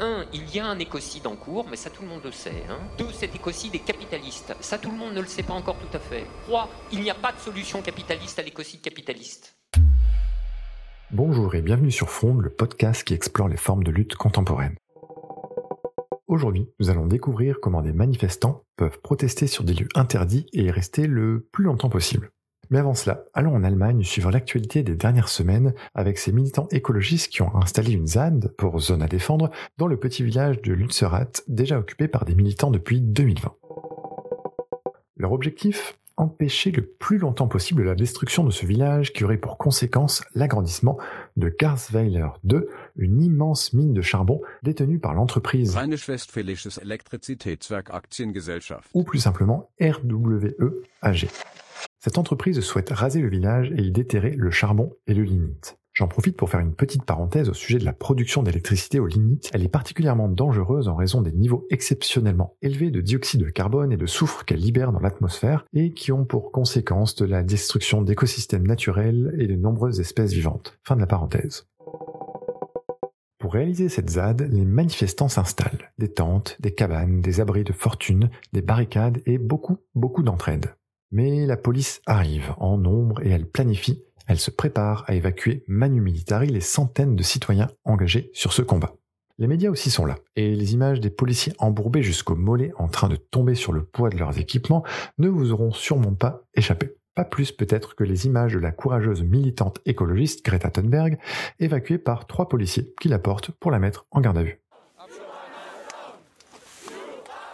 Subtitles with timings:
[0.00, 2.64] un, il y a un écocide en cours, mais ça tout le monde le sait.
[2.68, 2.78] Hein.
[2.98, 4.54] Deux, cet écocide est capitaliste.
[4.60, 6.26] Ça tout le monde ne le sait pas encore tout à fait.
[6.46, 9.56] Trois, il n'y a pas de solution capitaliste à l'écocide capitaliste.
[11.10, 14.76] Bonjour et bienvenue sur Fronde, le podcast qui explore les formes de lutte contemporaine.
[16.28, 20.70] Aujourd'hui, nous allons découvrir comment des manifestants peuvent protester sur des lieux interdits et y
[20.70, 22.30] rester le plus longtemps possible.
[22.70, 27.32] Mais avant cela, allons en Allemagne suivre l'actualité des dernières semaines avec ces militants écologistes
[27.32, 31.42] qui ont installé une ZAD pour zone à défendre dans le petit village de Lützerath,
[31.48, 33.52] déjà occupé par des militants depuis 2020.
[35.16, 35.96] Leur objectif?
[36.16, 40.98] Empêcher le plus longtemps possible la destruction de ce village qui aurait pour conséquence l'agrandissement
[41.38, 45.78] de Garsweiler 2, une immense mine de charbon détenue par l'entreprise
[48.92, 51.28] ou plus simplement RWE AG.
[52.02, 55.76] Cette entreprise souhaite raser le village et y déterrer le charbon et le lignite.
[55.92, 59.50] J'en profite pour faire une petite parenthèse au sujet de la production d'électricité au lignite.
[59.52, 63.98] Elle est particulièrement dangereuse en raison des niveaux exceptionnellement élevés de dioxyde de carbone et
[63.98, 68.66] de soufre qu'elle libère dans l'atmosphère et qui ont pour conséquence de la destruction d'écosystèmes
[68.66, 70.78] naturels et de nombreuses espèces vivantes.
[70.84, 71.66] Fin de la parenthèse.
[73.38, 75.92] Pour réaliser cette ZAD, les manifestants s'installent.
[75.98, 80.74] Des tentes, des cabanes, des abris de fortune, des barricades et beaucoup, beaucoup d'entraide.
[81.12, 86.00] Mais la police arrive en nombre et elle planifie, elle se prépare à évacuer manu
[86.00, 88.94] militari les centaines de citoyens engagés sur ce combat.
[89.38, 93.08] Les médias aussi sont là, et les images des policiers embourbés jusqu'au mollet en train
[93.08, 94.84] de tomber sur le poids de leurs équipements
[95.18, 96.94] ne vous auront sûrement pas échappé.
[97.16, 101.18] Pas plus peut-être que les images de la courageuse militante écologiste Greta Thunberg,
[101.58, 104.60] évacuée par trois policiers qui la portent pour la mettre en garde à vue.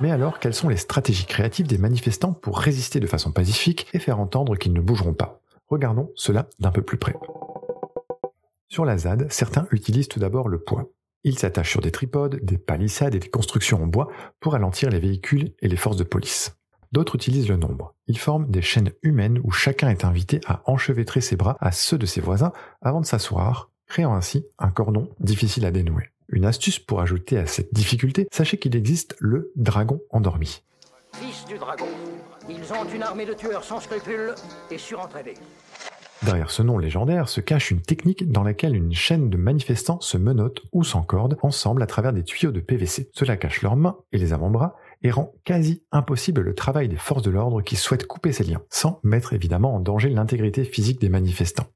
[0.00, 3.98] Mais alors, quelles sont les stratégies créatives des manifestants pour résister de façon pacifique et
[3.98, 5.40] faire entendre qu'ils ne bougeront pas?
[5.68, 7.14] Regardons cela d'un peu plus près.
[8.68, 10.90] Sur la ZAD, certains utilisent tout d'abord le poids.
[11.22, 14.08] Ils s'attachent sur des tripodes, des palissades et des constructions en bois
[14.40, 16.56] pour ralentir les véhicules et les forces de police.
[16.92, 17.94] D'autres utilisent le nombre.
[18.08, 21.98] Ils forment des chaînes humaines où chacun est invité à enchevêtrer ses bras à ceux
[21.98, 26.10] de ses voisins avant de s'asseoir, créant ainsi un cordon difficile à dénouer.
[26.34, 30.64] Une astuce pour ajouter à cette difficulté, sachez qu'il existe le dragon endormi.
[31.12, 31.86] Fils du dragon,
[32.48, 34.34] ils ont une armée de tueurs sans scrupules
[34.68, 35.34] et surentraînés.
[36.24, 40.18] Derrière ce nom légendaire se cache une technique dans laquelle une chaîne de manifestants se
[40.18, 43.10] menotent ou s'encordent ensemble à travers des tuyaux de PVC.
[43.12, 44.74] Cela cache leurs mains et les avant-bras
[45.04, 48.62] et rend quasi impossible le travail des forces de l'ordre qui souhaitent couper ces liens,
[48.70, 51.68] sans mettre évidemment en danger l'intégrité physique des manifestants.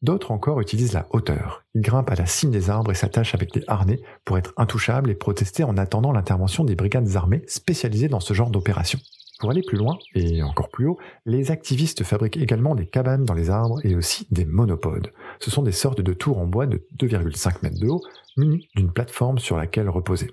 [0.00, 1.64] D'autres encore utilisent la hauteur.
[1.74, 5.10] Ils grimpent à la cime des arbres et s'attachent avec des harnais pour être intouchables
[5.10, 9.00] et protester en attendant l'intervention des brigades armées spécialisées dans ce genre d'opération.
[9.40, 13.34] Pour aller plus loin, et encore plus haut, les activistes fabriquent également des cabanes dans
[13.34, 15.12] les arbres et aussi des monopodes.
[15.38, 18.02] Ce sont des sortes de tours en bois de 2,5 mètres de haut,
[18.36, 20.32] munis d'une plateforme sur laquelle reposer.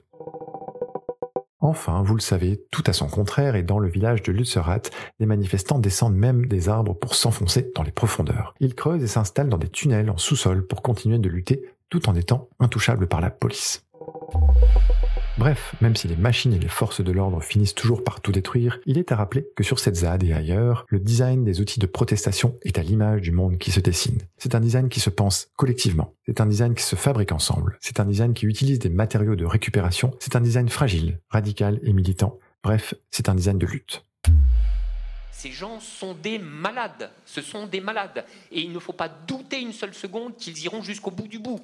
[1.66, 5.26] Enfin, vous le savez, tout à son contraire, et dans le village de Lützerath, les
[5.26, 8.54] manifestants descendent même des arbres pour s'enfoncer dans les profondeurs.
[8.60, 12.14] Ils creusent et s'installent dans des tunnels en sous-sol pour continuer de lutter tout en
[12.14, 13.84] étant intouchables par la police.
[15.38, 18.80] Bref, même si les machines et les forces de l'ordre finissent toujours par tout détruire,
[18.86, 21.86] il est à rappeler que sur cette ZAD et ailleurs, le design des outils de
[21.88, 24.22] protestation est à l'image du monde qui se dessine.
[24.38, 26.14] C'est un design qui se pense collectivement.
[26.26, 27.78] C'est un design qui se fabrique ensemble.
[27.82, 30.16] C'est un design qui utilise des matériaux de récupération.
[30.20, 32.40] C'est un design fragile, radical et militant.
[32.64, 34.06] Bref, c'est un design de lutte.
[35.34, 37.12] Ces gens sont des malades.
[37.26, 38.24] Ce sont des malades.
[38.54, 41.60] Et il ne faut pas douter une seule seconde qu'ils iront jusqu'au bout du bout.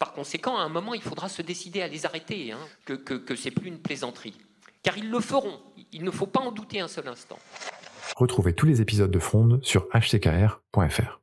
[0.00, 3.14] Par conséquent, à un moment, il faudra se décider à les arrêter, hein, que, que,
[3.14, 4.36] que ce n'est plus une plaisanterie.
[4.82, 5.60] Car ils le feront,
[5.92, 7.38] il ne faut pas en douter un seul instant.
[8.16, 11.19] Retrouvez tous les épisodes de Fronde sur hckr.fr.